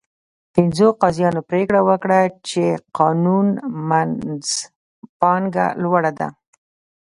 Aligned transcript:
پنځو 0.53 0.87
قاضیانو 1.01 1.41
پرېکړه 1.49 1.79
وکړه 1.89 2.19
چې 2.49 2.63
قانون 2.97 3.47
منځپانګه 3.89 5.65
لوړه 5.83 6.11
ده. 6.19 6.27